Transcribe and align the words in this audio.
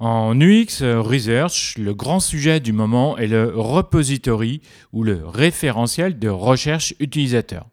En 0.00 0.40
UX 0.40 0.82
Research, 0.82 1.76
le 1.78 1.94
grand 1.94 2.18
sujet 2.18 2.58
du 2.58 2.72
moment 2.72 3.16
est 3.16 3.28
le 3.28 3.52
repository 3.54 4.60
ou 4.92 5.04
le 5.04 5.24
référentiel 5.24 6.18
de 6.18 6.28
recherche 6.28 6.94
utilisateur. 6.98 7.68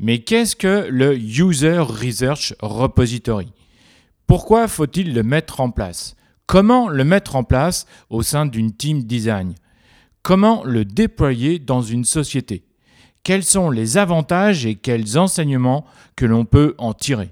Mais 0.00 0.18
qu'est-ce 0.18 0.56
que 0.56 0.88
le 0.90 1.16
User 1.16 1.78
Research 1.78 2.54
Repository? 2.60 3.52
Pourquoi 4.26 4.66
faut-il 4.66 5.14
le 5.14 5.22
mettre 5.22 5.60
en 5.60 5.70
place? 5.70 6.16
Comment 6.46 6.88
le 6.88 7.04
mettre 7.04 7.36
en 7.36 7.44
place 7.44 7.86
au 8.10 8.22
sein 8.22 8.46
d'une 8.46 8.72
team 8.72 9.04
design? 9.04 9.54
Comment 10.22 10.64
le 10.64 10.84
déployer 10.84 11.60
dans 11.60 11.82
une 11.82 12.04
société? 12.04 12.64
Quels 13.22 13.44
sont 13.44 13.70
les 13.70 13.96
avantages 13.96 14.66
et 14.66 14.74
quels 14.74 15.18
enseignements 15.18 15.86
que 16.16 16.26
l'on 16.26 16.44
peut 16.44 16.74
en 16.78 16.94
tirer? 16.94 17.30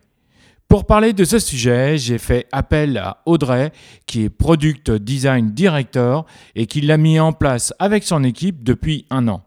Pour 0.73 0.87
parler 0.87 1.13
de 1.13 1.25
ce 1.25 1.39
sujet, 1.39 1.99
j'ai 1.99 2.17
fait 2.17 2.47
appel 2.51 2.97
à 2.97 3.19
Audrey, 3.27 3.73
qui 4.07 4.23
est 4.23 4.31
Product 4.31 4.91
Design 4.91 5.51
Director 5.51 6.25
et 6.57 6.65
qui 6.65 6.81
l'a 6.81 6.97
mis 6.97 7.21
en 7.21 7.35
place 7.35 7.75
avec 7.79 8.05
son 8.05 8.25
équipe 8.25 8.65
depuis 8.65 9.05
un 9.11 9.29
an. 9.29 9.45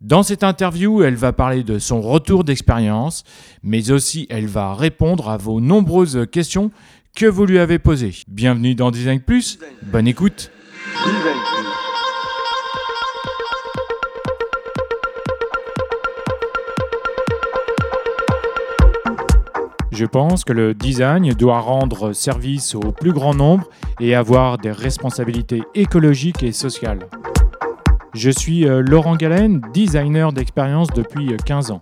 Dans 0.00 0.22
cette 0.22 0.44
interview, 0.44 1.02
elle 1.02 1.16
va 1.16 1.32
parler 1.32 1.64
de 1.64 1.80
son 1.80 2.00
retour 2.00 2.44
d'expérience, 2.44 3.24
mais 3.64 3.90
aussi 3.90 4.28
elle 4.30 4.46
va 4.46 4.72
répondre 4.74 5.30
à 5.30 5.36
vos 5.36 5.60
nombreuses 5.60 6.28
questions 6.30 6.70
que 7.16 7.26
vous 7.26 7.44
lui 7.44 7.58
avez 7.58 7.80
posées. 7.80 8.14
Bienvenue 8.28 8.76
dans 8.76 8.92
Design 8.92 9.18
Plus, 9.18 9.58
bonne 9.82 10.06
écoute. 10.06 10.52
Je 19.96 20.04
pense 20.04 20.44
que 20.44 20.52
le 20.52 20.74
design 20.74 21.32
doit 21.32 21.60
rendre 21.60 22.12
service 22.12 22.74
au 22.74 22.92
plus 22.92 23.14
grand 23.14 23.32
nombre 23.32 23.70
et 23.98 24.14
avoir 24.14 24.58
des 24.58 24.70
responsabilités 24.70 25.62
écologiques 25.74 26.42
et 26.42 26.52
sociales. 26.52 27.08
Je 28.12 28.28
suis 28.28 28.68
euh, 28.68 28.82
Laurent 28.82 29.16
Galen, 29.16 29.62
designer 29.72 30.34
d'expérience 30.34 30.88
depuis 30.88 31.34
15 31.46 31.70
ans. 31.70 31.80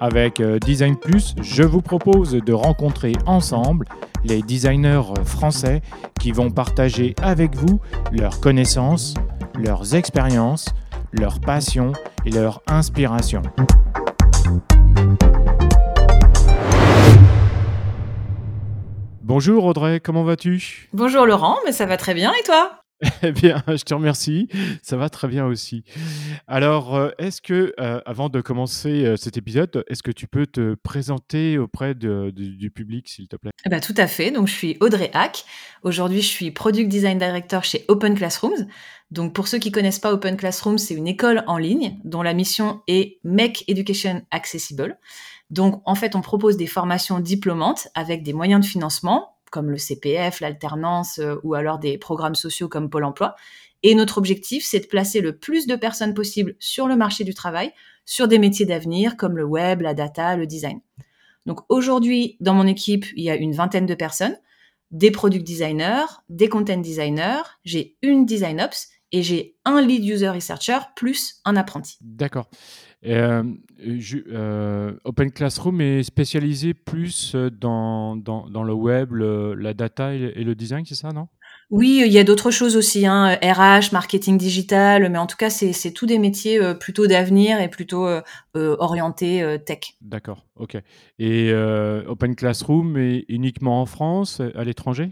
Avec 0.00 0.40
euh, 0.40 0.58
Design 0.58 0.96
Plus, 0.96 1.34
je 1.42 1.62
vous 1.62 1.82
propose 1.82 2.30
de 2.30 2.52
rencontrer 2.54 3.12
ensemble 3.26 3.84
les 4.24 4.40
designers 4.40 5.02
français 5.24 5.82
qui 6.18 6.32
vont 6.32 6.50
partager 6.50 7.14
avec 7.20 7.54
vous 7.56 7.78
leurs 8.10 8.40
connaissances, 8.40 9.12
leurs 9.54 9.94
expériences, 9.94 10.70
leurs 11.12 11.40
passions 11.40 11.92
et 12.24 12.30
leurs 12.30 12.62
inspirations. 12.68 13.42
Bonjour 19.36 19.66
Audrey, 19.66 20.00
comment 20.00 20.24
vas-tu? 20.24 20.88
Bonjour 20.94 21.26
Laurent, 21.26 21.58
mais 21.66 21.72
ça 21.72 21.84
va 21.84 21.98
très 21.98 22.14
bien 22.14 22.32
et 22.32 22.42
toi? 22.42 22.80
Eh 23.22 23.32
bien, 23.32 23.62
je 23.68 23.82
te 23.82 23.92
remercie, 23.92 24.48
ça 24.82 24.96
va 24.96 25.10
très 25.10 25.28
bien 25.28 25.44
aussi. 25.44 25.84
Alors, 26.46 26.96
euh, 26.96 27.10
est-ce 27.18 27.42
que, 27.42 27.74
euh, 27.78 28.00
avant 28.06 28.30
de 28.30 28.40
commencer 28.40 29.04
euh, 29.04 29.16
cet 29.16 29.36
épisode, 29.36 29.84
est-ce 29.88 30.02
que 30.02 30.10
tu 30.10 30.26
peux 30.26 30.46
te 30.46 30.74
présenter 30.82 31.58
auprès 31.58 31.94
du 31.94 32.70
public, 32.74 33.10
s'il 33.10 33.28
te 33.28 33.36
plaît? 33.36 33.50
Eh 33.66 33.68
ben, 33.68 33.82
Tout 33.82 33.94
à 33.98 34.06
fait, 34.06 34.30
donc 34.30 34.48
je 34.48 34.54
suis 34.54 34.78
Audrey 34.80 35.10
Hack. 35.12 35.44
Aujourd'hui, 35.82 36.22
je 36.22 36.28
suis 36.28 36.50
Product 36.50 36.88
Design 36.88 37.18
Director 37.18 37.62
chez 37.62 37.84
Open 37.88 38.14
Classrooms. 38.14 38.66
Donc, 39.10 39.34
pour 39.34 39.48
ceux 39.48 39.58
qui 39.58 39.70
connaissent 39.70 39.98
pas 39.98 40.14
Open 40.14 40.38
Classrooms, 40.38 40.78
c'est 40.78 40.94
une 40.94 41.08
école 41.08 41.44
en 41.46 41.58
ligne 41.58 41.98
dont 42.04 42.22
la 42.22 42.32
mission 42.32 42.80
est 42.88 43.18
Make 43.22 43.64
Education 43.68 44.22
Accessible. 44.30 44.96
Donc, 45.50 45.82
en 45.84 45.94
fait, 45.94 46.16
on 46.16 46.20
propose 46.20 46.56
des 46.56 46.66
formations 46.66 47.20
diplômantes 47.20 47.88
avec 47.94 48.22
des 48.22 48.32
moyens 48.32 48.64
de 48.64 48.66
financement, 48.66 49.36
comme 49.50 49.70
le 49.70 49.78
CPF, 49.78 50.40
l'alternance 50.40 51.18
euh, 51.18 51.36
ou 51.44 51.54
alors 51.54 51.78
des 51.78 51.98
programmes 51.98 52.34
sociaux 52.34 52.68
comme 52.68 52.90
Pôle 52.90 53.04
emploi. 53.04 53.36
Et 53.82 53.94
notre 53.94 54.18
objectif, 54.18 54.64
c'est 54.64 54.80
de 54.80 54.86
placer 54.86 55.20
le 55.20 55.38
plus 55.38 55.66
de 55.66 55.76
personnes 55.76 56.14
possible 56.14 56.56
sur 56.58 56.88
le 56.88 56.96
marché 56.96 57.24
du 57.24 57.34
travail, 57.34 57.72
sur 58.04 58.26
des 58.26 58.38
métiers 58.38 58.66
d'avenir 58.66 59.16
comme 59.16 59.36
le 59.36 59.44
web, 59.44 59.82
la 59.82 59.94
data, 59.94 60.36
le 60.36 60.46
design. 60.46 60.80
Donc 61.44 61.60
aujourd'hui, 61.68 62.36
dans 62.40 62.54
mon 62.54 62.66
équipe, 62.66 63.06
il 63.14 63.22
y 63.22 63.30
a 63.30 63.36
une 63.36 63.52
vingtaine 63.52 63.86
de 63.86 63.94
personnes, 63.94 64.36
des 64.90 65.10
product 65.10 65.46
designers, 65.46 66.06
des 66.28 66.48
content 66.48 66.78
designers, 66.78 67.42
j'ai 67.64 67.96
une 68.02 68.26
design 68.26 68.60
ops 68.60 68.88
et 69.12 69.22
j'ai 69.22 69.56
un 69.64 69.80
lead 69.80 70.04
user 70.04 70.28
researcher 70.28 70.78
plus 70.96 71.40
un 71.44 71.56
apprenti. 71.56 71.98
D'accord. 72.00 72.48
Euh, 73.06 73.42
euh, 73.86 74.92
Open 75.04 75.30
Classroom 75.30 75.80
est 75.80 76.02
spécialisé 76.02 76.74
plus 76.74 77.34
euh, 77.34 77.50
dans, 77.50 78.16
dans, 78.16 78.48
dans 78.48 78.64
le 78.64 78.72
web, 78.72 79.12
la 79.12 79.74
data 79.74 80.14
et, 80.14 80.44
le 80.44 80.54
design, 80.54 80.84
c'est 80.86 80.94
ça, 80.94 81.12
non? 81.12 81.28
Oui, 81.70 82.02
il 82.06 82.12
y 82.12 82.18
a 82.18 82.24
d'autres 82.24 82.52
choses 82.52 82.76
aussi, 82.76 83.06
hein, 83.06 83.36
RH, 83.42 83.92
marketing 83.92 84.38
digital, 84.38 85.08
mais 85.10 85.18
en 85.18 85.26
tout 85.26 85.36
cas, 85.36 85.50
c'est 85.50 85.90
tous 85.90 86.06
des 86.06 86.18
métiers 86.18 86.60
plutôt 86.78 87.08
d'avenir 87.08 87.60
et 87.60 87.68
plutôt 87.68 88.06
orientés 88.54 89.58
tech. 89.66 89.96
D'accord, 90.00 90.46
ok. 90.54 90.76
Et 91.18 91.52
Open 92.06 92.36
Classroom 92.36 92.96
est 92.98 93.24
uniquement 93.28 93.82
en 93.82 93.86
France, 93.86 94.40
à 94.54 94.62
l'étranger? 94.62 95.10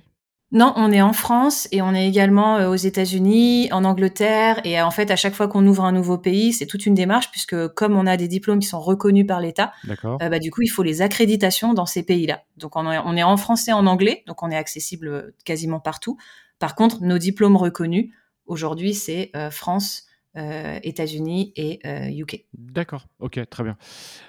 Non, 0.53 0.73
on 0.77 0.93
est 0.93 1.03
en 1.03 1.13
France 1.13 1.67
et 1.73 1.83
on 1.83 1.95
est 1.95 2.07
également 2.07 2.59
euh, 2.59 2.69
aux 2.69 2.77
États-Unis, 2.77 3.69
en 3.73 3.85
Angleterre. 3.85 4.61
Et 4.65 4.79
euh, 4.79 4.87
en 4.87 4.93
fait, 4.93 5.11
à 5.11 5.17
chaque 5.17 5.35
fois 5.35 5.49
qu'on 5.49 5.67
ouvre 5.67 5.85
un 5.85 5.91
nouveau 5.91 6.17
pays, 6.17 6.53
c'est 6.53 6.67
toute 6.67 6.87
une 6.87 6.95
démarche 6.95 7.31
puisque 7.33 7.69
comme 7.69 7.97
on 7.97 8.07
a 8.07 8.17
des 8.17 8.29
diplômes 8.29 8.61
qui 8.61 8.69
sont 8.69 8.81
reconnus 8.81 9.27
par 9.27 9.41
l'État, 9.41 9.73
euh, 9.89 10.29
bah, 10.29 10.39
du 10.39 10.53
coup, 10.53 10.63
il 10.63 10.69
faut 10.69 10.85
les 10.85 11.03
accréditations 11.03 11.75
dans 11.75 11.87
ces 11.87 12.05
pays-là. 12.05 12.43
Donc, 12.57 12.77
on 12.77 12.87
est, 13.17 13.23
en 13.25 13.37
français, 13.37 13.73
en 13.73 13.87
anglais, 13.87 14.23
donc 14.29 14.43
on 14.45 14.51
est 14.51 14.57
accessible 14.57 15.35
quasiment 15.45 15.81
partout. 15.81 16.19
Par 16.61 16.77
contre, 16.77 17.03
nos 17.03 17.19
diplômes 17.19 17.57
reconnus, 17.57 18.13
aujourd'hui, 18.47 18.95
c'est 18.95 19.33
France, 19.51 20.05
euh, 20.37 20.81
États-Unis 20.83 21.53
et 21.55 21.79
UK. 22.13 22.35
Euh, 22.35 22.39
D'accord, 22.55 23.07
ok, 23.21 23.39
très 23.49 23.63
bien. 23.63 23.77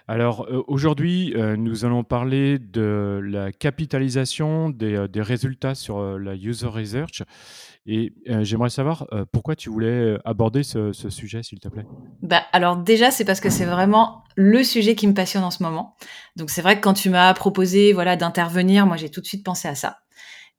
Alors 0.07 0.45
euh, 0.47 0.63
aujourd'hui, 0.67 1.33
nous 1.57 1.83
allons 1.83 2.03
parler 2.03 2.59
de 2.59 3.19
la 3.23 3.51
capitalisation 3.51 4.69
des, 4.69 5.07
résultats 5.15 5.73
sur 5.73 6.19
la 6.19 6.35
user 6.35 6.67
research. 6.67 7.23
Et 7.87 8.13
j'aimerais 8.41 8.69
savoir 8.69 9.07
pourquoi 9.31 9.55
tu 9.55 9.69
voulais 9.69 10.17
aborder 10.25 10.63
ce, 10.63 10.91
ce 10.91 11.09
sujet, 11.09 11.43
s'il 11.43 11.59
te 11.59 11.69
plaît? 11.69 11.85
Bah, 12.21 12.43
alors 12.51 12.77
déjà, 12.77 13.11
c'est 13.11 13.25
parce 13.25 13.39
que 13.39 13.49
c'est 13.49 13.65
vraiment 13.65 14.23
le 14.35 14.63
sujet 14.63 14.95
qui 14.95 15.07
me 15.07 15.13
passionne 15.13 15.43
en 15.43 15.51
ce 15.51 15.63
moment. 15.63 15.95
Donc 16.35 16.49
c'est 16.49 16.61
vrai 16.61 16.77
que 16.77 16.81
quand 16.81 16.93
tu 16.93 17.09
m'as 17.09 17.33
proposé 17.33 17.93
voilà 17.93 18.15
d'intervenir, 18.15 18.85
moi 18.85 18.97
j'ai 18.97 19.09
tout 19.09 19.21
de 19.21 19.25
suite 19.27 19.43
pensé 19.43 19.67
à 19.67 19.75
ça. 19.75 19.99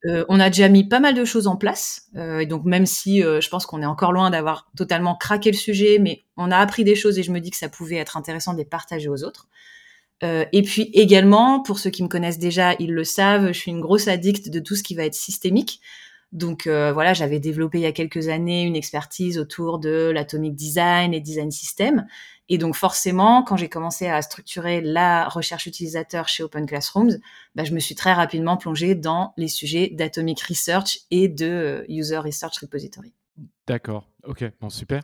Euh, 0.05 0.25
on 0.29 0.39
a 0.41 0.51
déjà 0.51 0.69
mis 0.69 0.87
pas 0.87 1.01
mal 1.01 1.15
de 1.15 1.25
choses 1.25 1.47
en 1.47 1.57
place, 1.57 2.09
euh, 2.17 2.41
et 2.41 2.47
donc 2.47 2.65
même 2.65 2.87
si 2.87 3.25
euh, 3.25 3.41
je 3.41 3.49
pense 3.49 3.65
qu'on 3.67 3.81
est 3.83 3.87
encore 3.87 4.12
loin 4.12 4.31
d'avoir 4.31 4.71
totalement 4.77 5.17
craqué 5.17 5.51
le 5.51 5.57
sujet, 5.57 5.99
mais 5.99 6.25
on 6.37 6.51
a 6.51 6.59
appris 6.59 6.84
des 6.84 6.95
choses 6.95 7.19
et 7.19 7.23
je 7.23 7.33
me 7.33 7.41
dis 7.41 7.51
que 7.51 7.57
ça 7.57 7.69
pouvait 7.69 7.97
être 7.97 8.17
intéressant 8.17 8.53
de 8.53 8.59
les 8.59 8.65
partager 8.65 9.09
aux 9.09 9.25
autres. 9.25 9.49
et 10.23 10.62
puis 10.62 10.91
également, 10.95 11.61
pour 11.61 11.79
ceux 11.79 11.91
qui 11.91 12.03
me 12.03 12.09
connaissent 12.09 12.39
déjà, 12.39 12.75
ils 12.79 12.93
le 12.93 13.05
savent, 13.05 13.49
je 13.49 13.59
suis 13.59 13.71
une 13.71 13.81
grosse 13.81 14.09
addict 14.09 14.49
de 14.49 14.61
tout 14.61 14.75
ce 14.75 14.83
qui 14.83 14.95
va 14.95 15.05
être 15.05 15.15
systémique. 15.15 15.81
Donc 16.36 16.69
voilà, 16.69 17.14
j'avais 17.14 17.41
développé 17.41 17.78
il 17.78 17.82
y 17.82 17.86
a 17.86 17.92
quelques 17.92 18.28
années 18.28 18.62
une 18.62 18.76
expertise 18.76 19.38
autour 19.38 19.78
de 19.78 20.10
l'atomic 20.14 20.54
design 20.54 21.14
et 21.14 21.20
design 21.20 21.50
system. 21.50 22.06
Et 22.48 22.58
donc 22.58 22.76
forcément, 22.76 23.42
quand 23.42 23.56
j'ai 23.56 23.69
commencé 23.69 24.06
à 24.06 24.22
structurer 24.22 24.80
la 24.80 25.28
recherche 25.28 25.66
utilisateur 25.66 26.28
chez 26.28 26.44
Open 26.44 26.66
Classrooms, 26.66 27.19
bah, 27.54 27.64
je 27.64 27.72
me 27.72 27.80
suis 27.80 27.94
très 27.94 28.12
rapidement 28.12 28.56
plongée 28.56 28.94
dans 28.94 29.32
les 29.36 29.48
sujets 29.48 29.88
d'Atomic 29.92 30.41
Research 30.42 31.00
et 31.10 31.28
de 31.28 31.47
euh, 31.47 31.84
User 31.88 32.19
Research 32.19 32.58
Repository. 32.60 33.12
D'accord, 33.66 34.08
ok, 34.26 34.44
super. 34.69 35.03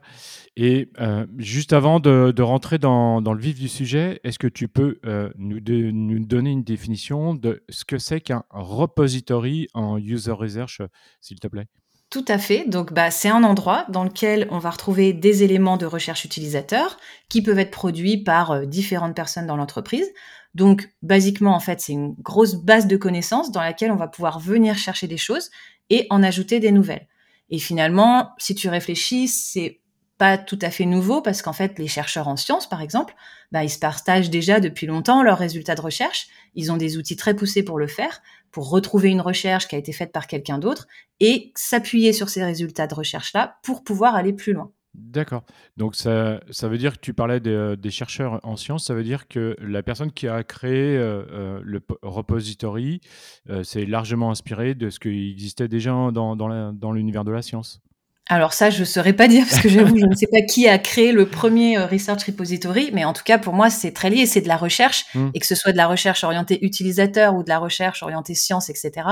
Et 0.56 0.90
euh, 1.00 1.26
juste 1.38 1.72
avant 1.72 2.00
de, 2.00 2.42
rentrer 2.42 2.78
dans, 2.78 3.20
le 3.20 3.40
vif 3.40 3.58
du 3.58 3.68
sujet, 3.68 4.20
est-ce 4.24 4.38
que 4.38 4.46
tu 4.46 4.68
peux 4.68 4.98
euh, 5.04 5.30
nous, 5.36 5.60
nous, 5.92 6.24
donner 6.24 6.50
une 6.50 6.64
définition 6.64 7.34
de 7.34 7.62
ce 7.68 7.84
que 7.84 7.98
c'est 7.98 8.20
qu'un 8.20 8.44
repository 8.50 9.68
en 9.74 9.98
user 9.98 10.32
research, 10.32 10.82
s'il 11.20 11.40
te 11.40 11.46
plaît? 11.46 11.66
Tout 12.12 12.26
à 12.28 12.36
fait. 12.36 12.68
Donc, 12.68 12.92
bah, 12.92 13.10
c'est 13.10 13.30
un 13.30 13.42
endroit 13.42 13.86
dans 13.88 14.04
lequel 14.04 14.46
on 14.50 14.58
va 14.58 14.68
retrouver 14.68 15.14
des 15.14 15.44
éléments 15.44 15.78
de 15.78 15.86
recherche 15.86 16.26
utilisateur 16.26 16.98
qui 17.30 17.40
peuvent 17.40 17.58
être 17.58 17.70
produits 17.70 18.18
par 18.22 18.50
euh, 18.50 18.66
différentes 18.66 19.16
personnes 19.16 19.46
dans 19.46 19.56
l'entreprise. 19.56 20.06
Donc, 20.54 20.90
basiquement, 21.00 21.54
en 21.54 21.60
fait, 21.60 21.80
c'est 21.80 21.94
une 21.94 22.14
grosse 22.18 22.56
base 22.56 22.86
de 22.86 22.98
connaissances 22.98 23.50
dans 23.50 23.62
laquelle 23.62 23.90
on 23.90 23.96
va 23.96 24.08
pouvoir 24.08 24.40
venir 24.40 24.76
chercher 24.76 25.06
des 25.06 25.16
choses 25.16 25.50
et 25.88 26.06
en 26.10 26.22
ajouter 26.22 26.60
des 26.60 26.70
nouvelles. 26.70 27.06
Et 27.52 27.58
finalement, 27.58 28.32
si 28.38 28.54
tu 28.56 28.68
réfléchis, 28.68 29.28
c'est 29.28 29.78
pas 30.16 30.38
tout 30.38 30.58
à 30.62 30.70
fait 30.70 30.86
nouveau 30.86 31.20
parce 31.20 31.42
qu'en 31.42 31.52
fait, 31.52 31.78
les 31.78 31.86
chercheurs 31.86 32.28
en 32.28 32.36
sciences, 32.36 32.68
par 32.68 32.80
exemple, 32.80 33.14
bah, 33.50 33.62
ils 33.62 33.70
se 33.70 33.78
partagent 33.78 34.30
déjà 34.30 34.58
depuis 34.58 34.86
longtemps 34.86 35.22
leurs 35.22 35.38
résultats 35.38 35.74
de 35.74 35.80
recherche. 35.82 36.28
Ils 36.54 36.72
ont 36.72 36.76
des 36.76 36.96
outils 36.96 37.16
très 37.16 37.34
poussés 37.34 37.62
pour 37.62 37.78
le 37.78 37.86
faire 37.86 38.22
pour 38.52 38.70
retrouver 38.70 39.10
une 39.10 39.20
recherche 39.20 39.68
qui 39.68 39.74
a 39.74 39.78
été 39.78 39.92
faite 39.92 40.12
par 40.12 40.26
quelqu'un 40.26 40.58
d'autre 40.58 40.86
et 41.20 41.52
s'appuyer 41.54 42.12
sur 42.12 42.28
ces 42.28 42.44
résultats 42.44 42.86
de 42.86 42.94
recherche-là 42.94 43.58
pour 43.62 43.84
pouvoir 43.84 44.14
aller 44.14 44.32
plus 44.32 44.52
loin. 44.52 44.70
D'accord. 44.94 45.44
Donc 45.78 45.94
ça, 45.96 46.40
ça 46.50 46.68
veut 46.68 46.76
dire 46.76 46.92
que 46.96 47.00
tu 47.00 47.14
parlais 47.14 47.40
des, 47.40 47.76
des 47.78 47.90
chercheurs 47.90 48.40
en 48.42 48.56
sciences, 48.56 48.86
ça 48.86 48.94
veut 48.94 49.02
dire 49.04 49.26
que 49.26 49.56
la 49.60 49.82
personne 49.82 50.12
qui 50.12 50.28
a 50.28 50.42
créé 50.44 50.96
euh, 50.98 51.24
euh, 51.32 51.60
le 51.64 51.80
po- 51.80 51.98
repository 52.02 53.00
euh, 53.48 53.64
s'est 53.64 53.86
largement 53.86 54.30
inspirée 54.30 54.74
de 54.74 54.90
ce 54.90 55.00
qui 55.00 55.30
existait 55.30 55.66
déjà 55.68 55.90
dans, 56.12 56.36
dans 56.36 56.46
la- 56.48 56.72
dans 56.74 56.92
l'univers 56.92 57.24
de 57.24 57.32
la 57.32 57.40
science. 57.40 57.80
Alors 58.28 58.52
ça, 58.52 58.68
je 58.68 58.80
ne 58.80 58.84
saurais 58.84 59.14
pas 59.14 59.28
dire 59.28 59.44
parce 59.48 59.60
que 59.62 59.68
j'avoue, 59.70 59.96
je 59.98 60.04
ne 60.06 60.14
sais 60.14 60.28
pas 60.30 60.42
qui 60.42 60.68
a 60.68 60.78
créé 60.78 61.10
le 61.12 61.26
premier 61.26 61.78
euh, 61.78 61.86
Research 61.86 62.22
Repository, 62.24 62.90
mais 62.92 63.04
en 63.06 63.14
tout 63.14 63.24
cas, 63.24 63.38
pour 63.38 63.54
moi, 63.54 63.70
c'est 63.70 63.92
très 63.92 64.10
lié. 64.10 64.26
C'est 64.26 64.42
de 64.42 64.48
la 64.48 64.56
recherche, 64.58 65.06
Hmm. 65.14 65.30
et 65.34 65.40
que 65.40 65.46
ce 65.46 65.54
soit 65.54 65.72
de 65.72 65.76
la 65.78 65.86
recherche 65.88 66.22
orientée 66.22 66.64
utilisateur 66.64 67.34
ou 67.34 67.42
de 67.42 67.48
la 67.48 67.58
recherche 67.58 68.02
orientée 68.02 68.34
science, 68.34 68.68
etc., 68.68 69.08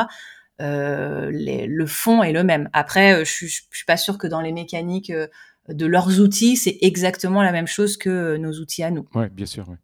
euh, 0.61 1.31
les- 1.33 1.67
le 1.67 1.87
fond 1.87 2.23
est 2.23 2.33
le 2.33 2.45
même. 2.45 2.69
Après, 2.75 3.15
euh, 3.15 3.25
je 3.25 3.31
suis, 3.31 3.49
je 3.49 3.63
suis 3.77 3.87
pas 3.87 3.97
sûre 3.97 4.19
que 4.19 4.27
dans 4.27 4.43
les 4.43 4.53
mécaniques 4.53 5.11
euh, 5.11 5.27
de 5.73 5.87
leurs 5.87 6.21
outils, 6.21 6.57
c'est 6.57 6.79
exactement 6.83 7.43
la 7.43 7.53
même 7.53 7.67
chose 7.67 7.97
que 7.97 8.11
euh, 8.11 8.39
nos 8.39 8.53
outils 8.53 8.83
à 8.83 8.91
nous. 8.91 9.07
Oui, 9.15 9.25
bien 9.33 9.47
sûr. 9.47 9.69
ouais. 9.69 9.77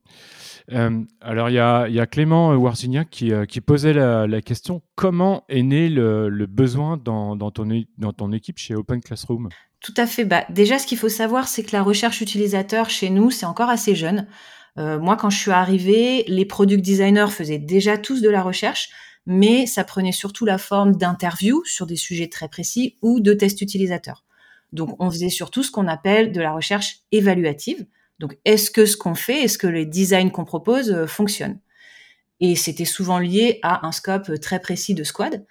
Euh, 0.72 1.02
alors, 1.20 1.48
il 1.48 1.54
y 1.54 1.58
a, 1.60 1.86
il 1.88 1.94
y 1.94 2.00
a 2.00 2.06
Clément 2.06 2.52
euh, 2.52 2.56
Warsignac 2.56 3.08
qui, 3.08 3.32
qui 3.48 3.60
posait 3.60 3.92
la, 3.92 4.26
la 4.26 4.42
question 4.42 4.82
comment 4.96 5.44
est 5.48 5.62
né 5.62 5.88
le, 5.88 6.28
le 6.28 6.46
besoin 6.46 6.96
dans, 6.96 7.36
dans, 7.36 7.50
ton, 7.52 7.70
é- 7.70 7.86
dans 7.98 8.12
ton 8.12 8.32
équipe 8.32 8.58
chez 8.58 8.74
Open 8.74 9.00
Classroom? 9.00 9.48
Tout 9.80 9.94
à 9.96 10.06
fait. 10.06 10.24
Bah, 10.24 10.44
déjà, 10.50 10.78
ce 10.78 10.86
qu'il 10.86 10.98
faut 10.98 11.08
savoir, 11.08 11.46
c'est 11.46 11.62
que 11.62 11.70
la 11.72 11.82
recherche 11.82 12.20
utilisateur 12.20 12.90
chez 12.90 13.10
nous, 13.10 13.30
c'est 13.30 13.46
encore 13.46 13.68
assez 13.68 13.94
jeune. 13.94 14.26
Euh, 14.78 14.98
moi, 14.98 15.16
quand 15.16 15.30
je 15.30 15.38
suis 15.38 15.52
arrivée, 15.52 16.24
les 16.26 16.44
product 16.44 16.84
designers 16.84 17.30
faisaient 17.30 17.58
déjà 17.58 17.96
tous 17.96 18.20
de 18.20 18.28
la 18.28 18.42
recherche, 18.42 18.88
mais 19.24 19.66
ça 19.66 19.84
prenait 19.84 20.12
surtout 20.12 20.44
la 20.44 20.58
forme 20.58 20.96
d'interviews 20.96 21.62
sur 21.64 21.86
des 21.86 21.96
sujets 21.96 22.28
très 22.28 22.48
précis 22.48 22.96
ou 23.02 23.20
de 23.20 23.32
tests 23.32 23.60
utilisateurs. 23.60 24.24
Donc, 24.76 24.94
on 25.00 25.10
faisait 25.10 25.30
surtout 25.30 25.64
ce 25.64 25.72
qu'on 25.72 25.88
appelle 25.88 26.30
de 26.30 26.40
la 26.40 26.52
recherche 26.52 27.00
évaluative. 27.10 27.86
Donc, 28.20 28.38
est-ce 28.44 28.70
que 28.70 28.86
ce 28.86 28.96
qu'on 28.96 29.14
fait, 29.14 29.42
est-ce 29.42 29.58
que 29.58 29.66
les 29.66 29.86
designs 29.86 30.30
qu'on 30.30 30.44
propose 30.44 30.92
euh, 30.92 31.06
fonctionnent? 31.06 31.58
Et 32.38 32.54
c'était 32.54 32.84
souvent 32.84 33.18
lié 33.18 33.58
à 33.62 33.86
un 33.86 33.92
scope 33.92 34.38
très 34.40 34.60
précis 34.60 34.94
de 34.94 35.04
squad 35.04 35.44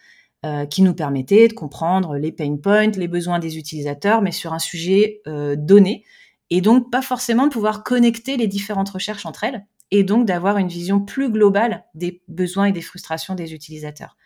euh, 0.46 0.66
qui 0.66 0.84
nous 0.84 0.94
permettait 0.94 1.48
de 1.48 1.54
comprendre 1.54 2.16
les 2.16 2.32
pain 2.32 2.56
points, 2.58 2.92
les 2.92 3.08
besoins 3.08 3.40
des 3.40 3.58
utilisateurs, 3.58 4.22
mais 4.22 4.32
sur 4.32 4.54
un 4.54 4.60
sujet 4.60 5.22
euh, 5.28 5.56
donné, 5.58 6.06
et 6.52 6.62
donc 6.62 6.92
pas 6.92 7.02
forcément 7.02 7.48
de 7.48 7.52
pouvoir 7.52 7.84
connecter 7.84 8.38
les 8.38 8.48
différentes 8.48 8.90
recherches 8.90 9.26
entre 9.26 9.44
elles, 9.44 9.66
et 9.90 10.04
donc 10.04 10.26
d'avoir 10.26 10.58
une 10.58 10.68
vision 10.68 11.00
plus 11.00 11.32
globale 11.32 11.86
des 11.96 12.22
besoins 12.28 12.66
et 12.66 12.72
des 12.72 12.82
frustrations 12.82 13.34
des 13.34 13.54
utilisateurs. 13.54 14.18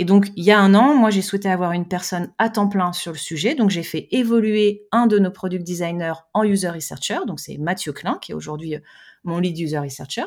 Et 0.00 0.06
donc, 0.06 0.28
il 0.34 0.44
y 0.44 0.50
a 0.50 0.58
un 0.58 0.74
an, 0.74 0.94
moi, 0.94 1.10
j'ai 1.10 1.20
souhaité 1.20 1.50
avoir 1.50 1.72
une 1.72 1.86
personne 1.86 2.32
à 2.38 2.48
temps 2.48 2.68
plein 2.68 2.94
sur 2.94 3.12
le 3.12 3.18
sujet. 3.18 3.54
Donc, 3.54 3.68
j'ai 3.68 3.82
fait 3.82 4.08
évoluer 4.12 4.86
un 4.92 5.06
de 5.06 5.18
nos 5.18 5.30
product 5.30 5.62
designers 5.62 6.14
en 6.32 6.42
user 6.42 6.70
researcher. 6.70 7.18
Donc, 7.26 7.38
c'est 7.38 7.58
Mathieu 7.58 7.92
Klein, 7.92 8.16
qui 8.22 8.32
est 8.32 8.34
aujourd'hui 8.34 8.76
euh, 8.76 8.80
mon 9.24 9.38
lead 9.38 9.58
user 9.58 9.78
researcher. 9.78 10.24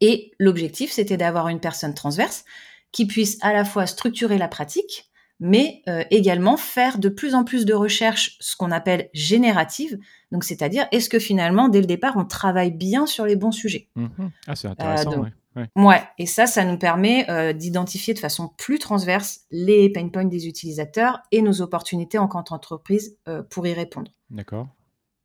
Et 0.00 0.32
l'objectif, 0.40 0.90
c'était 0.90 1.16
d'avoir 1.16 1.46
une 1.46 1.60
personne 1.60 1.94
transverse 1.94 2.44
qui 2.90 3.06
puisse 3.06 3.38
à 3.42 3.52
la 3.52 3.64
fois 3.64 3.86
structurer 3.86 4.38
la 4.38 4.48
pratique, 4.48 5.08
mais 5.38 5.82
euh, 5.88 6.02
également 6.10 6.56
faire 6.56 6.98
de 6.98 7.08
plus 7.08 7.36
en 7.36 7.44
plus 7.44 7.66
de 7.66 7.74
recherches, 7.74 8.36
ce 8.40 8.56
qu'on 8.56 8.72
appelle 8.72 9.08
générative. 9.14 10.00
Donc, 10.32 10.42
c'est-à-dire, 10.42 10.88
est-ce 10.90 11.08
que 11.08 11.20
finalement, 11.20 11.68
dès 11.68 11.80
le 11.80 11.86
départ, 11.86 12.14
on 12.16 12.24
travaille 12.24 12.72
bien 12.72 13.06
sur 13.06 13.24
les 13.24 13.36
bons 13.36 13.52
sujets? 13.52 13.88
Mhm. 13.94 14.32
Ah, 14.48 14.56
c'est 14.56 14.66
intéressant. 14.66 15.10
donc, 15.12 15.24
ouais. 15.26 15.30
Ouais. 15.56 15.68
Ouais, 15.76 16.02
et 16.18 16.26
ça, 16.26 16.46
ça 16.46 16.64
nous 16.64 16.78
permet 16.78 17.30
euh, 17.30 17.52
d'identifier 17.52 18.12
de 18.14 18.18
façon 18.18 18.48
plus 18.56 18.78
transverse 18.78 19.42
les 19.50 19.88
pain 19.90 20.08
points 20.08 20.24
des 20.24 20.48
utilisateurs 20.48 21.20
et 21.30 21.42
nos 21.42 21.62
opportunités 21.62 22.18
en 22.18 22.26
tant 22.26 22.42
qu'entreprise 22.42 23.16
euh, 23.28 23.42
pour 23.42 23.66
y 23.66 23.72
répondre. 23.72 24.10
D'accord. 24.30 24.68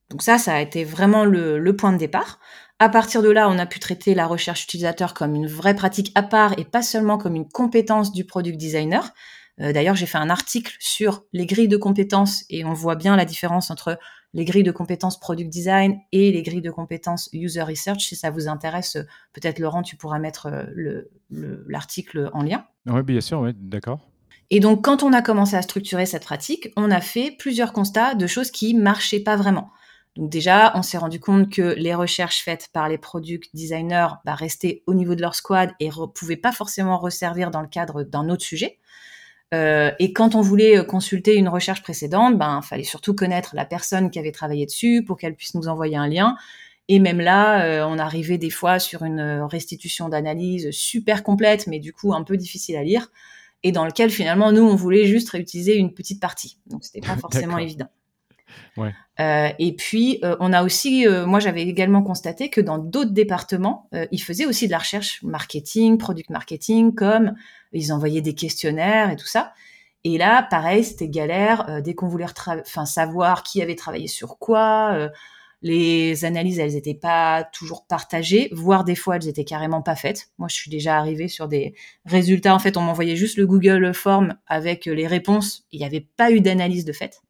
Donc 0.10 0.22
ça, 0.22 0.38
ça 0.38 0.56
a 0.56 0.62
été 0.62 0.84
vraiment 0.84 1.26
le, 1.26 1.58
le 1.60 1.76
point 1.76 1.94
de 1.94 1.98
départ. 1.98 2.40
À 2.80 2.90
partir 2.90 3.22
de 3.22 3.30
là, 3.30 3.50
on 3.50 3.60
a 3.60 3.66
pu 3.66 3.80
traiter 3.80 4.16
la 4.16 4.26
recherche 4.26 4.64
utilisateur 4.64 5.14
comme 5.14 5.36
une 5.36 5.48
vraie 5.48 5.76
pratique 5.76 6.12
à 6.16 6.24
part 6.24 6.58
et 6.58 6.64
pas 6.64 6.82
seulement 6.82 7.18
comme 7.18 7.36
une 7.36 7.48
compétence 7.50 8.12
du 8.12 8.26
product 8.26 8.58
designer. 8.58 9.14
Euh, 9.60 9.74
D'ailleurs, 9.74 9.96
j'ai 9.96 10.06
fait 10.06 10.18
un 10.18 10.30
article 10.30 10.76
sur 10.80 11.24
les 11.34 11.46
grilles 11.46 11.68
de 11.68 11.78
compétences 11.78 12.46
et 12.50 12.64
on 12.66 12.74
voit 12.74 12.96
bien 12.96 13.16
la 13.16 13.26
différence 13.26 13.70
entre 13.70 14.00
les 14.34 14.46
grilles 14.46 14.64
de 14.64 14.72
compétences 14.72 15.20
product 15.20 15.50
design 15.50 16.00
et 16.12 16.32
les 16.32 16.44
grilles 16.44 16.62
de 16.62 16.72
compétences 16.72 17.30
user 17.34 17.62
research. 17.64 18.02
Si 18.02 18.16
ça 18.16 18.30
vous 18.30 18.48
intéresse, 18.48 18.98
peut-être 19.34 19.60
Laurent, 19.60 19.82
tu 19.82 19.96
pourras 19.96 20.20
mettre 20.20 20.46
euh, 20.48 20.64
le- 20.74 21.10
le- 21.30 21.66
l'article 21.68 22.30
en 22.34 22.44
lien. 22.44 22.66
Oui, 22.86 23.02
bien 23.04 23.22
sûr, 23.22 23.52
d'accord. 23.56 24.00
Et 24.52 24.60
donc, 24.60 24.84
quand 24.84 25.04
on 25.04 25.14
a 25.14 25.22
commencé 25.22 25.56
à 25.56 25.62
structurer 25.62 26.06
cette 26.06 26.24
pratique, 26.24 26.70
on 26.76 26.90
a 26.92 27.02
fait 27.02 27.36
plusieurs 27.38 27.72
constats 27.74 28.16
de 28.16 28.28
choses 28.28 28.50
qui 28.52 28.74
marchaient 28.74 29.20
pas 29.20 29.36
vraiment. 29.36 29.70
Donc 30.16 30.32
déjà, 30.32 30.74
on 30.76 30.82
s'est 30.82 30.98
rendu 30.98 31.20
compte 31.20 31.52
que 31.52 31.76
les 31.78 31.94
recherches 31.94 32.42
faites 32.44 32.70
par 32.74 32.90
les 32.90 32.98
product 32.98 33.50
designers 33.54 34.08
bah, 34.26 34.34
restaient 34.34 34.84
au 34.88 34.96
niveau 34.96 35.14
de 35.14 35.22
leur 35.22 35.36
squad 35.36 35.72
et 35.80 35.90
ne 35.90 36.06
pouvaient 36.08 36.36
pas 36.36 36.52
forcément 36.52 36.98
resservir 36.98 37.52
dans 37.52 37.62
le 37.62 37.68
cadre 37.68 38.04
d'un 38.04 38.28
autre 38.30 38.44
sujet. 38.44 38.80
Euh, 39.54 39.92
et 40.00 40.14
quand 40.14 40.36
on 40.36 40.42
voulait 40.42 40.78
euh, 40.78 40.84
consulter 40.84 41.36
une 41.36 41.50
recherche 41.50 41.82
précédente, 41.82 42.38
ben 42.38 42.62
fallait 42.62 42.84
surtout 42.84 43.16
connaître 43.16 43.56
la 43.56 43.66
personne 43.66 44.12
qui 44.12 44.20
avait 44.20 44.32
travaillé 44.32 44.66
dessus 44.66 45.04
pour 45.04 45.18
qu'elle 45.18 45.36
puisse 45.36 45.56
nous 45.56 45.68
envoyer 45.68 45.98
un 45.98 46.08
lien. 46.08 46.36
Et 46.92 46.98
même 46.98 47.22
là, 47.22 47.64
euh, 47.66 47.86
on 47.88 48.00
arrivait 48.00 48.40
des 48.40 48.50
fois 48.50 48.80
sur 48.80 49.04
une 49.04 49.20
euh, 49.20 49.46
restitution 49.46 50.10
d'analyse 50.10 50.72
super 50.72 51.24
complète, 51.24 51.68
mais 51.68 51.80
du 51.80 51.94
coup 51.94 52.14
un 52.14 52.24
peu 52.24 52.36
difficile 52.36 52.76
à 52.78 52.84
lire, 52.84 53.12
et 53.62 53.72
dans 53.72 53.86
lequel 53.86 54.10
finalement 54.10 54.52
nous 54.52 54.64
on 54.64 54.76
voulait 54.76 55.06
juste 55.06 55.30
réutiliser 55.30 55.78
une 55.78 55.94
petite 55.94 56.20
partie. 56.20 56.58
Donc 56.66 56.84
c'était 56.84 57.06
pas 57.06 57.16
forcément 57.16 57.60
évident. 57.60 57.90
Euh, 59.20 59.50
et 59.60 59.76
puis, 59.76 60.20
euh, 60.24 60.36
on 60.40 60.54
a 60.54 60.64
aussi, 60.64 61.06
euh, 61.08 61.26
moi 61.26 61.40
j'avais 61.40 61.64
également 61.64 62.02
constaté 62.02 62.50
que 62.50 62.62
dans 62.62 62.78
d'autres 62.78 63.12
départements, 63.12 63.90
ils 64.12 64.22
faisaient 64.22 64.46
aussi 64.46 64.68
de 64.68 64.72
la 64.72 64.80
recherche 64.80 65.22
marketing, 65.24 65.98
product 65.98 66.30
marketing, 66.30 66.96
comme 66.96 67.34
ils 67.74 67.92
envoyaient 67.92 68.22
des 68.22 68.36
questionnaires 68.36 69.10
et 69.12 69.16
tout 69.16 69.28
ça. 69.28 69.54
Et 70.06 70.18
là, 70.18 70.44
pareil, 70.44 70.84
c'était 70.84 71.10
galère. 71.10 71.82
dès 71.82 71.94
qu'on 71.94 72.08
voulait 72.08 72.26
savoir 72.86 73.44
qui 73.44 73.62
avait 73.62 73.76
travaillé 73.76 74.08
sur 74.08 74.38
quoi, 74.40 75.10
les 75.62 76.24
analyses, 76.24 76.58
elles 76.58 76.74
n'étaient 76.74 76.94
pas 76.94 77.44
toujours 77.44 77.86
partagées, 77.86 78.48
voire 78.54 78.86
des 78.86 78.96
fois, 78.96 79.18
elles 79.18 79.28
étaient 79.28 79.44
carrément 79.44 79.82
pas 79.82 79.96
faites. 79.96 80.30
Moi, 80.38 80.48
je 80.48 80.56
suis 80.56 80.72
déjà 80.72 80.98
arrivée 80.98 81.28
sur 81.28 81.50
des 81.50 81.76
résultats. 82.06 82.56
En 82.56 82.60
fait, 82.60 82.78
on 82.78 82.82
m'envoyait 82.82 83.18
juste 83.18 83.36
le 83.36 83.46
Google 83.46 83.94
Form 83.94 84.36
avec 84.48 84.86
les 84.86 85.08
réponses. 85.08 85.66
Il 85.74 85.80
n'y 85.80 85.86
avait 85.86 86.08
pas 86.16 86.32
eu 86.32 86.40
d'analyse 86.40 86.86
de 86.86 86.94
fait. 86.94 87.22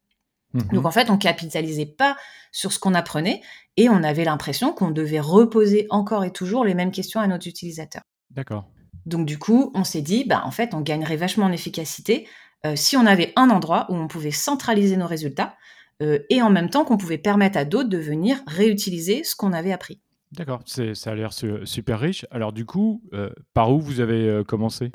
Mhm. 0.54 0.68
Donc 0.72 0.86
en 0.86 0.90
fait, 0.90 1.10
on 1.10 1.16
capitalisait 1.18 1.86
pas 1.86 2.16
sur 2.52 2.72
ce 2.72 2.78
qu'on 2.78 2.94
apprenait 2.94 3.40
et 3.76 3.88
on 3.88 4.02
avait 4.02 4.24
l'impression 4.24 4.72
qu'on 4.72 4.90
devait 4.90 5.20
reposer 5.20 5.86
encore 5.90 6.24
et 6.24 6.32
toujours 6.32 6.64
les 6.64 6.74
mêmes 6.74 6.90
questions 6.90 7.20
à 7.20 7.26
nos 7.26 7.38
utilisateurs. 7.38 8.02
D'accord. 8.30 8.66
Donc 9.06 9.26
du 9.26 9.38
coup, 9.38 9.70
on 9.74 9.84
s'est 9.84 10.02
dit, 10.02 10.24
bah 10.24 10.42
en 10.44 10.50
fait, 10.50 10.74
on 10.74 10.80
gagnerait 10.80 11.16
vachement 11.16 11.46
en 11.46 11.52
efficacité 11.52 12.26
euh, 12.66 12.76
si 12.76 12.96
on 12.96 13.06
avait 13.06 13.32
un 13.36 13.48
endroit 13.48 13.86
où 13.88 13.94
on 13.94 14.08
pouvait 14.08 14.30
centraliser 14.32 14.96
nos 14.96 15.06
résultats 15.06 15.54
euh, 16.02 16.18
et 16.28 16.42
en 16.42 16.50
même 16.50 16.68
temps 16.68 16.84
qu'on 16.84 16.96
pouvait 16.98 17.16
permettre 17.18 17.56
à 17.56 17.64
d'autres 17.64 17.88
de 17.88 17.98
venir 17.98 18.42
réutiliser 18.46 19.24
ce 19.24 19.34
qu'on 19.36 19.52
avait 19.52 19.72
appris. 19.72 20.00
D'accord, 20.32 20.60
ça 20.66 21.10
a 21.10 21.14
l'air 21.14 21.32
su- 21.32 21.64
super 21.64 21.98
riche. 22.00 22.26
Alors 22.30 22.52
du 22.52 22.64
coup, 22.66 23.02
euh, 23.14 23.30
par 23.54 23.72
où 23.72 23.80
vous 23.80 24.00
avez 24.00 24.42
commencé? 24.46 24.90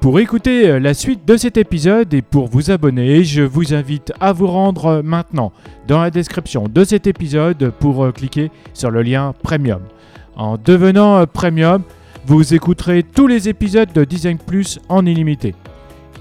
Pour 0.00 0.18
écouter 0.18 0.66
euh, 0.66 0.80
la 0.80 0.94
suite 0.94 1.28
de 1.28 1.36
cet 1.36 1.58
épisode 1.58 2.14
et 2.14 2.22
pour 2.22 2.48
vous 2.48 2.70
abonner, 2.70 3.22
je 3.22 3.42
vous 3.42 3.74
invite 3.74 4.14
à 4.18 4.32
vous 4.32 4.46
rendre 4.46 4.86
euh, 4.86 5.02
maintenant 5.02 5.52
dans 5.86 6.00
la 6.00 6.10
description 6.10 6.64
de 6.72 6.84
cet 6.84 7.06
épisode 7.06 7.70
pour 7.78 8.02
euh, 8.02 8.10
cliquer 8.10 8.50
sur 8.72 8.90
le 8.90 9.02
lien 9.02 9.34
Premium. 9.42 9.82
En 10.36 10.56
devenant 10.56 11.26
Premium, 11.26 11.82
vous 12.24 12.54
écouterez 12.54 13.02
tous 13.02 13.26
les 13.26 13.50
épisodes 13.50 13.92
de 13.92 14.04
Design 14.04 14.38
Plus 14.38 14.78
en 14.88 15.04
illimité. 15.04 15.54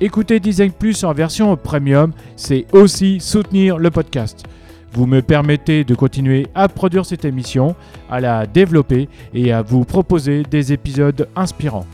Écouter 0.01 0.41
Design 0.41 0.73
Plus 0.73 1.01
en 1.05 1.13
version 1.13 1.55
Premium, 1.55 2.11
c'est 2.35 2.65
aussi 2.73 3.21
soutenir 3.21 3.77
le 3.77 3.91
podcast. 3.91 4.43
Vous 4.91 5.05
me 5.05 5.21
permettez 5.21 5.85
de 5.85 5.95
continuer 5.95 6.47
à 6.53 6.67
produire 6.67 7.05
cette 7.05 7.23
émission, 7.23 7.77
à 8.11 8.19
la 8.19 8.45
développer 8.45 9.07
et 9.33 9.53
à 9.53 9.61
vous 9.61 9.85
proposer 9.85 10.43
des 10.43 10.73
épisodes 10.73 11.29
inspirants. 11.37 11.85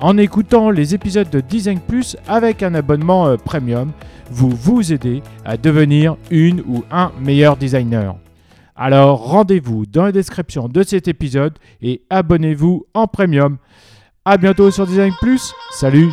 En 0.00 0.18
écoutant 0.18 0.70
les 0.70 0.94
épisodes 0.94 1.30
de 1.30 1.40
Design 1.40 1.80
Plus 1.80 2.16
avec 2.28 2.62
un 2.62 2.74
abonnement 2.74 3.28
euh, 3.28 3.36
premium, 3.36 3.92
vous 4.30 4.50
vous 4.50 4.92
aidez 4.92 5.22
à 5.44 5.56
devenir 5.56 6.16
une 6.30 6.60
ou 6.66 6.84
un 6.90 7.12
meilleur 7.18 7.56
designer. 7.56 8.14
Alors 8.74 9.26
rendez-vous 9.26 9.86
dans 9.86 10.04
la 10.04 10.12
description 10.12 10.68
de 10.68 10.82
cet 10.82 11.08
épisode 11.08 11.58
et 11.80 12.02
abonnez-vous 12.10 12.84
en 12.92 13.06
premium. 13.06 13.56
A 14.26 14.36
bientôt 14.36 14.70
sur 14.70 14.86
Design 14.86 15.12
Plus. 15.18 15.54
Salut 15.70 16.10